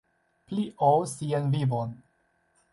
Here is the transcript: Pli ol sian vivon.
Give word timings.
Pli 0.47 0.63
ol 0.87 1.05
sian 1.13 1.47
vivon. 1.57 1.97